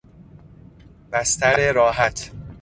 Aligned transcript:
بستر 1.11 1.71
راحت 1.73 2.31